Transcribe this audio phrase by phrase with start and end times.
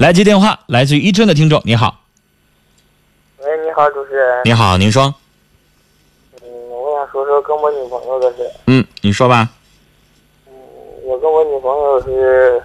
[0.00, 2.02] 来接电话，来自于伊春的听众，你好，
[3.38, 4.42] 喂，你好，主持人。
[4.44, 5.12] 你好，您说，
[6.40, 8.48] 嗯，我想说说跟我女朋友的事。
[8.68, 9.48] 嗯，你说吧，
[10.46, 10.52] 嗯，
[11.02, 12.62] 我跟我女朋友是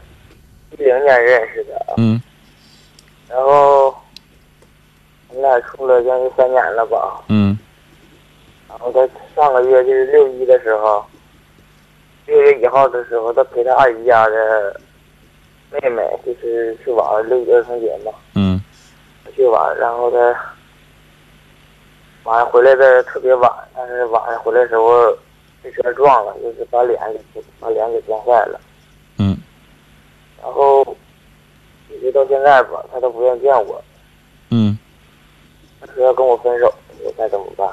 [0.74, 2.22] 一零年认识的，嗯
[3.28, 3.88] 然后
[5.30, 7.20] 我们俩处了将近三年了吧。
[7.30, 7.58] 嗯
[8.70, 11.04] 然后在上个月就是六一的时候，
[12.28, 14.80] 六月一号的时候，他陪他二姨家的
[15.74, 18.62] 妹妹，就是去玩六一儿童节嘛，嗯
[19.36, 20.18] 去玩，然后她
[22.24, 25.12] 晚上回来的特别晚，但是晚上回来的时候
[25.64, 27.00] 被车撞了，就是把脸
[27.34, 28.60] 给把脸给撞坏了。
[29.18, 29.36] 嗯，
[30.42, 30.84] 然后
[31.90, 33.84] 一直到现在吧，她都不愿见我，
[34.52, 34.78] 嗯，
[35.82, 36.72] 她说要跟我分手，
[37.04, 37.68] 我该怎么办？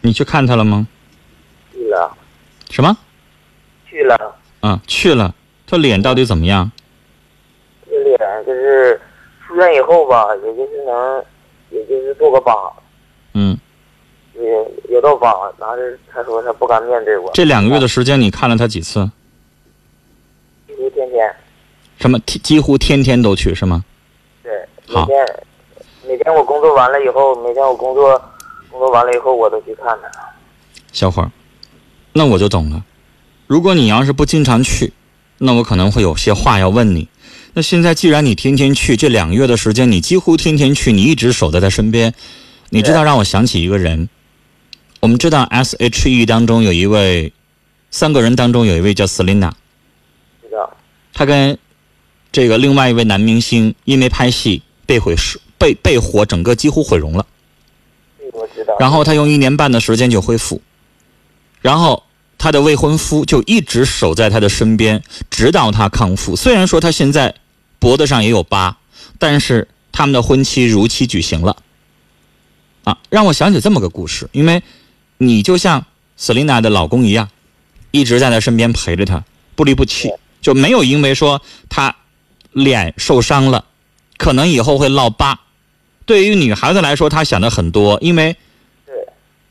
[0.00, 0.86] 你去看她了吗？
[1.72, 2.16] 去了，
[2.70, 2.96] 什么？
[3.86, 5.34] 去了，啊，去了，
[5.66, 6.70] 他脸到底怎么样？
[8.44, 9.00] 就是
[9.46, 11.24] 出院以后吧，也就是能，
[11.70, 12.72] 也就是做个疤，
[13.34, 13.58] 嗯，
[14.34, 17.30] 也有道疤，但是他说他不敢面对我。
[17.34, 19.10] 这两个月的时间你看了他几次？
[20.66, 21.34] 几乎天天，
[21.98, 22.18] 什么？
[22.20, 23.84] 几几乎天天都去是吗？
[24.42, 24.52] 对，
[24.88, 25.44] 每天
[26.08, 28.20] 每天我工作完了以后，每天我工作
[28.70, 30.10] 工作完了以后，我都去看他。
[30.92, 31.30] 小伙儿，
[32.12, 32.82] 那我就懂了。
[33.46, 34.92] 如果你要是不经常去，
[35.38, 37.08] 那我可能会有些话要问你。
[37.54, 42.14] 那现在既然你天天去，这两个月的时间你几乎天天去，你一直守在他身边，
[42.70, 44.08] 你知道让我想起一个人。
[45.00, 47.32] 我们知道 S.H.E 当中有一位，
[47.90, 49.50] 三个人当中有一位叫 Selina，
[50.40, 50.76] 知道，
[51.12, 51.58] 她跟
[52.30, 57.26] 这个另外一位男明星因为拍戏被毁尸被被火整个几乎毁容了。
[58.32, 58.74] 我知道。
[58.80, 60.62] 然后他用一年半的时间就恢复，
[61.60, 62.04] 然后
[62.38, 66.34] 他的未婚夫就一直守在他的身边，直到他康复。
[66.34, 67.34] 虽然说他现在
[67.82, 68.76] 脖子上也有疤，
[69.18, 71.56] 但是他们的婚期如期举行了。
[72.84, 74.62] 啊，让我想起这么个故事，因为
[75.18, 75.84] 你就像
[76.16, 77.28] Selina 的老公一样，
[77.90, 79.24] 一直在她身边陪着她，
[79.56, 81.96] 不离不弃，就没有因为说她
[82.52, 83.64] 脸受伤了，
[84.16, 85.40] 可能以后会落疤。
[86.06, 88.36] 对于女孩子来说，她想的很多，因为
[88.86, 88.94] 对，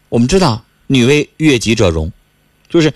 [0.07, 2.13] 我们知道女为悦己者容，
[2.69, 2.94] 就是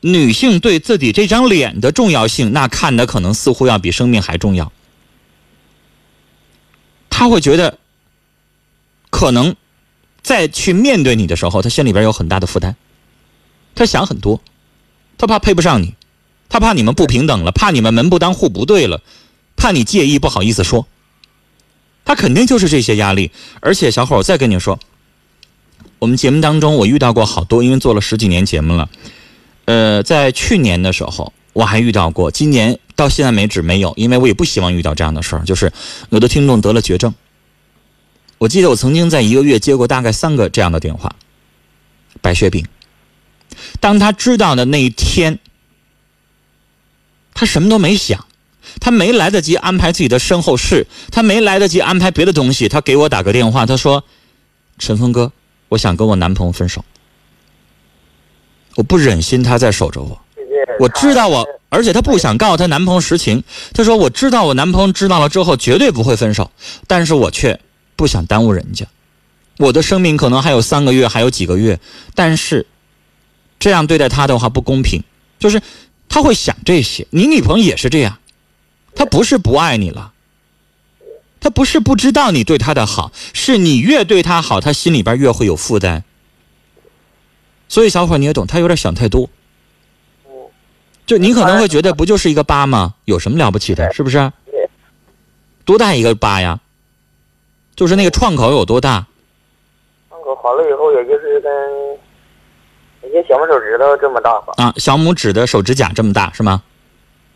[0.00, 4.72] 女性对自己这张脸的重要性，那看的可能似乎要比生命还重要。
[7.18, 7.78] 他会觉得，
[9.10, 9.56] 可能
[10.22, 12.76] 再去面对你的时候，他心里边有很大的负担，
[13.74, 14.40] 他想很多，
[15.18, 15.96] 他怕配不上你，
[16.48, 19.02] 他怕你们不平等了，怕你们门不当户不对了，
[19.56, 20.86] 怕你介意不好意思说。
[22.04, 24.78] 他肯定就是这些压力，而且小伙，我再跟你说，
[25.98, 28.88] 我们节目当中我遇到过好多，因为做了十几年节目了。
[29.64, 35.44] 呃，在去年的时候我还遇到过，今年到现在为止没有，因为我也不希望遇到这样的事儿。
[35.44, 35.72] 就是
[36.10, 37.12] 有的听众得了绝症，
[38.38, 41.16] 我记得我曾经在一个月接过大概三个这样的电话，
[42.20, 42.64] 白血病。
[43.80, 45.40] 当他知道的那一天，
[47.34, 48.24] 他什么都没想。
[48.80, 54.04] 他没来得及安排自己的身后事，他没来得及安排别的东西，他给我打个电话，他说
[54.78, 55.32] ：“陈峰哥，
[55.70, 56.84] 我想跟我男朋友分手，
[58.76, 60.20] 我不忍心他再守着我，
[60.80, 63.42] 我知道我，而且她不想告诉她男朋友实情。
[63.72, 66.50] 她说我知道我男朋友知道了之后绝对不会分手，
[66.86, 67.58] 但是我却
[67.96, 68.86] 不想耽误人家，
[69.58, 71.78] 我的生命可能还有三个月，还有几个月，
[72.14, 72.66] 但是
[73.58, 75.02] 这样对待他的话不公平，
[75.38, 75.60] 就是
[76.08, 77.06] 他会想这些。
[77.10, 78.18] 你女朋友也是这样。”
[78.96, 80.12] 他不是不爱你了，
[81.38, 86.02] 他不是不知道你对他的好，是你越对他好，他心里边越会有负担。
[87.68, 89.30] 所以小伙你也懂，他有点想太多。
[91.08, 92.94] 嗯，就你可能会觉得不就是一个疤吗？
[93.06, 93.90] 有什么了不起的？
[93.92, 94.18] 是不是？
[94.50, 94.68] 对，
[95.64, 96.60] 多大一个疤呀？
[97.74, 99.06] 就是那个创口有多大？
[100.10, 101.50] 创口好了以后，也就是跟
[103.04, 104.52] 一些小拇手指头这么大吧。
[104.56, 106.62] 啊，小拇指的手指甲这么大是吗？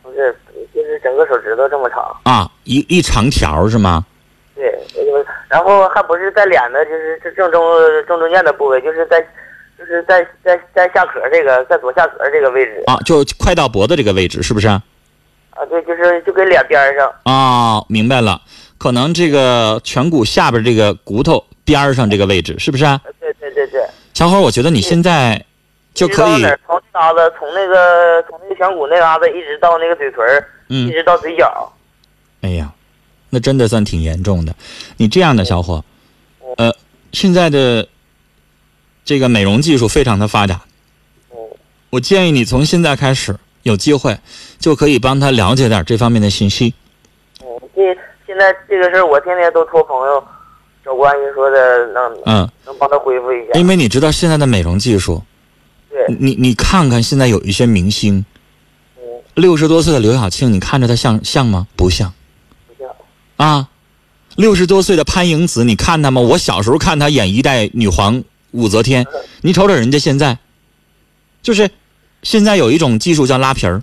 [0.03, 0.37] 不是，
[0.75, 2.15] 就是整个手指头这么长。
[2.25, 4.05] 啊，一一长条是吗？
[4.55, 4.71] 对，
[5.49, 7.63] 然后还不是在脸的，就是这正中
[8.07, 9.25] 正中间的部位，就是在，
[9.83, 12.83] 就是在在在下颌这个，在左下颌这个位置。
[12.87, 14.69] 啊，就快到脖子这个位置是不是？
[14.69, 14.81] 啊，
[15.69, 17.13] 对，就是就跟脸边儿上。
[17.25, 18.41] 啊，明白了，
[18.79, 22.85] 可能这个颧骨下边这个骨头边上这个位置，是不是
[23.21, 23.85] 对对对对。
[24.15, 25.45] 小伙，我觉得你现在
[25.93, 31.73] 就可以从那嘎子，从那个从那个颧骨那嘎子，一直到那个嘴唇儿，一嗯，直到嘴角。
[32.41, 32.73] 哎呀，
[33.31, 34.55] 那真的算挺严重的。
[34.97, 35.85] 你这样的小伙，
[36.57, 36.75] 呃，
[37.13, 37.87] 现在的
[39.05, 40.63] 这个美容技术非常的发达，
[41.31, 41.37] 嗯
[41.91, 44.19] 我建议你从现在开始有机会
[44.59, 46.73] 就可以帮他了解点这方面的信息。
[47.41, 47.97] 嗯，这现
[48.27, 50.25] 现在这个事儿，我天天都托朋友
[50.85, 53.59] 找关系，说的能嗯，能帮他恢复一下。
[53.59, 55.23] 因为你知道现在的美容技术，
[55.91, 58.25] 对，你你看看现在有一些明星，
[58.97, 59.03] 嗯，
[59.35, 61.67] 六十多岁的刘晓庆，你看着她像像吗？
[61.77, 62.13] 不像
[62.67, 62.91] 不像，
[63.37, 63.69] 啊。
[64.37, 66.19] 六十多岁的潘迎紫，你看她吗？
[66.23, 69.07] 我小时候看她演一代女皇武则天，
[69.43, 70.39] 你瞅瞅人家现在，
[71.43, 71.71] 就是
[72.23, 73.83] 现在有一种技术叫拉皮儿，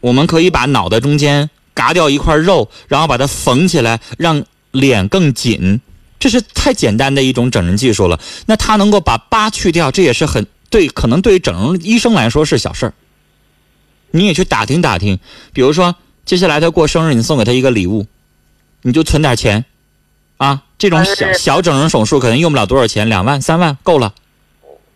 [0.00, 5.80] 我们可以把脑袋中间嘎掉一块肉，然后把它缝起来，让脸更紧。
[6.18, 8.18] 这是太简单的一种整人技术了。
[8.46, 12.94] 那他能够把疤去掉，这也是很对，可能对于整容医生来说是小事儿。
[14.10, 15.18] 你也去打听打听，
[15.52, 18.06] 比如说接下来他过生日，你送给他一个礼物，
[18.82, 19.64] 你就存点钱，
[20.38, 24.12] 啊，这种小小整容手术可能用不了多少钱，两万三万够了。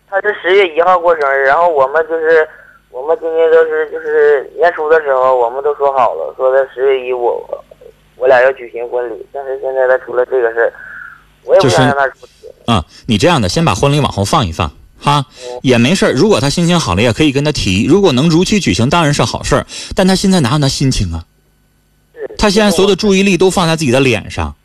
[0.07, 2.47] 他是十月一号过生日，然后我们就是
[2.91, 7.43] 我们今天都是就是年初的时候，我们都说好了，说的十月一我
[8.17, 10.73] 我俩要举行婚礼，但是现在他出了这个事儿，
[11.45, 12.47] 我也不就是想让他出去。
[12.67, 14.71] 啊，你这样的，先把婚礼往后放一放，
[15.01, 15.25] 哈，
[15.63, 17.87] 也没事儿如果他心情好了，也可以跟他提。
[17.87, 19.67] 如果能如期举行，当然是好事儿。
[19.97, 21.25] 但他现在哪有那心情啊？
[22.13, 24.58] 是他现在所有的注意力都放在自己的脸上，是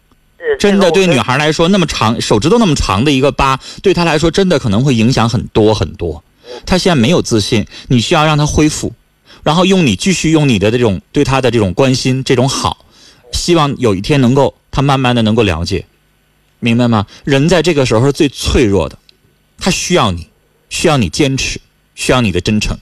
[0.60, 6.24] 真的对女孩孩来说，那么长手指头那么长的一个疤，对她来说真的可能会影响很多很多。
[6.66, 8.94] 她现在没有自信，你需要让她恢复，
[9.42, 12.86] 然后用你继续用你的这种对她的这种关心，这种好，
[13.32, 15.86] 希望有一天能够她慢慢的能够了解，
[16.60, 17.08] 明白吗？
[17.24, 19.00] 人在这个时候是最脆弱的，
[19.58, 20.28] 她需要你，
[20.70, 21.60] 需要你坚持，
[21.96, 22.78] 需要你的真诚，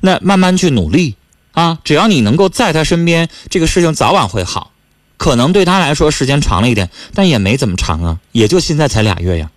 [0.00, 1.14] 那慢慢去努力
[1.52, 1.78] 啊！
[1.84, 4.71] 只要你能够在她身边，这个事情早晚会好。
[5.22, 9.48] 可能对他来说时间长了一点，但也没怎么长啊，也就现在才俩月呀。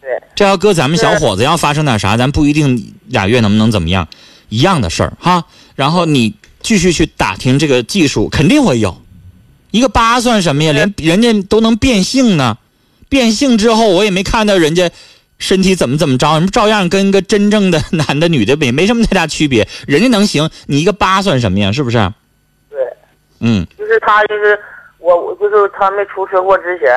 [0.00, 4.08] 对，这要搁咱们小伙子，要发生点啥，咱不一定俩月能不能怎么样，
[4.48, 5.44] 一样的事儿哈。
[5.76, 9.00] 然后你继续去打听这个技术，肯定会有。
[9.70, 10.72] 一个疤算什么呀？
[10.72, 12.58] 连人家都能变性呢，
[13.08, 14.90] 变性之后我也没看到人家
[15.38, 19.68] 身体怎么怎么着，照样跟个真正的男的女的没没什么太大区别。
[19.86, 21.70] 人家能行，你一个疤算什么呀？
[21.70, 21.98] 是不是？
[22.68, 22.78] 对，
[23.38, 24.58] 嗯就是他就是
[24.98, 26.88] 我我就是他没出车祸之前，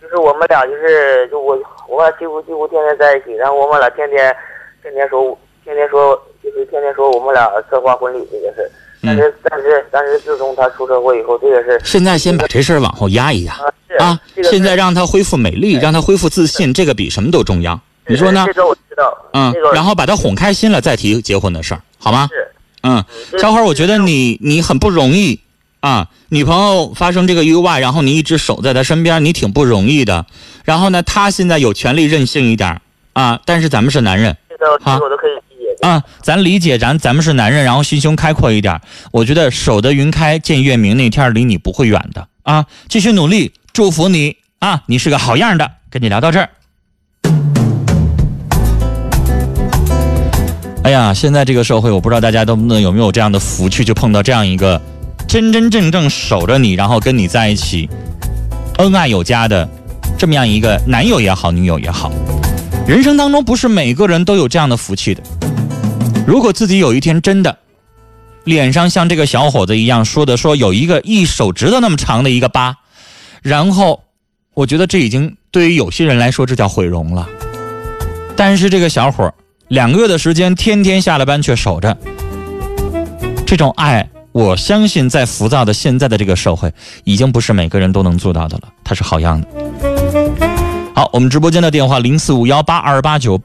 [0.00, 1.58] 就是我们俩就是就我
[1.88, 4.34] 我们俩几乎几乎天天在一起，然后我们俩天天
[4.82, 8.70] 天天说天天说就是天天说我们俩策划婚礼这个事儿。
[9.02, 13.52] 但是但是但是自从他出车祸以后，这个事现在先把这事儿往后压一压。
[13.52, 17.78] 啊是啊这，个现在让他恢复美丽，让他恢复自信，这个比什么都重要。
[18.06, 18.54] 你说呢这？
[18.54, 22.28] 个我知道，嗯这个，然后把他哄开心了，再提结婚的事儿，好吗？
[22.32, 22.48] 是
[22.82, 23.04] 嗯，
[23.38, 25.40] 小伙儿，我觉得你你很不容易
[25.86, 30.26] 啊，女朋友发生这个意外，然后你一直守在她身边，你挺不容易的。
[30.64, 32.80] 然后呢，她现在有权利任性一点儿
[33.12, 35.86] 啊，但是咱们是男人这个这好个我都可以理解。
[35.86, 38.80] 啊，咱理解咱咱们是男人，然后心胸开阔一点。
[39.12, 45.70] 我觉得守得云开见月明那天离你不会远的啊，继续努力，祝福你啊，你是个好样的。
[45.88, 46.50] 跟你聊到这儿。
[50.82, 54.82] 哎呀，现在这个社会，我不知道大家能不能有没有这样的福气，就碰到这样一个
[55.28, 57.88] 真真正正守着你，然后跟你在一起，
[58.78, 59.68] 恩爱有加的
[60.16, 62.10] 这么样一个男友也好，女友也好。
[62.86, 65.22] 人生当中不是每个人都有这样的福气的。
[66.26, 67.58] 如果自己有一天真的
[68.44, 72.76] 脸上像这个小伙子一样说的，说有一个一手指头那么长的一个疤，
[73.42, 74.04] 然后
[74.54, 77.28] 我觉得这已经对于有些人来说这叫毁容了。
[78.36, 79.34] 但是这个小伙
[79.68, 81.96] 两个月的时间，天天下了班却守着，
[83.44, 86.70] 这种爱，我相信在浮躁的现在的这个社会，
[87.04, 88.68] 已经不是每个人都能做到的了。
[88.84, 89.48] 他是好样的。
[90.94, 93.40] 好，我们直播间的电话零四五幺八二八九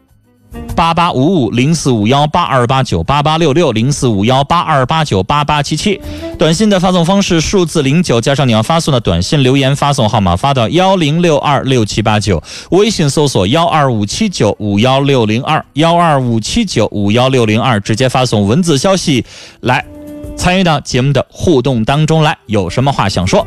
[0.75, 5.97] 八八五五零四五幺八二八九八八六六零四五幺八二八九八八七七，
[6.37, 19.23] 短信的发送方式数字零九加上你要发送的短信留言发送号码发到幺零六二六七八九，微信搜索幺二五七九五幺六零二幺二五七九五幺六零二，直接发送文字消息
[19.61, 19.85] 来
[20.35, 23.45] 参与到节目的互动当中来，有什么话想说，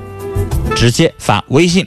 [0.77, 1.87] 直接发微信。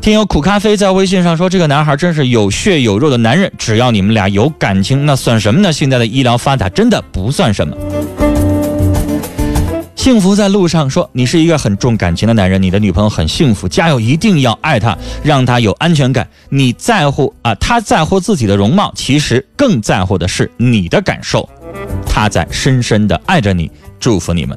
[0.00, 5.72] 听友苦咖啡在微信上说：“这个男孩真是有血有肉的男人，只要你们俩有感情，那算什么呢？
[5.72, 7.76] 现在的医疗发达，真的不算什么。”
[9.96, 16.26] 幸福在路上说：“你是一个很重感情的男人，你的女朋友很幸福，加油，一定要爱她，让她有安全感。
[16.48, 21.46] 你在乎啊，她在乎自己的容貌，其实更在乎的是你的感受。
[22.06, 24.56] 她在深深的爱着你，祝福你们。”